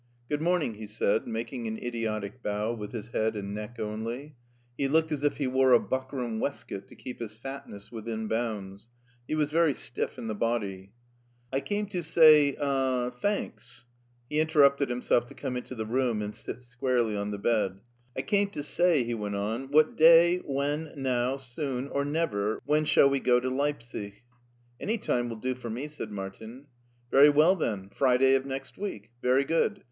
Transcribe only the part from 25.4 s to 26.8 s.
for me,'* said Martin.